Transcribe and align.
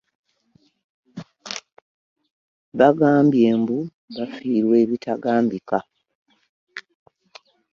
Bagambye 2.79 3.49
mbu 3.61 3.77
bafiirwa 4.15 4.75
ebitagambika. 4.83 5.77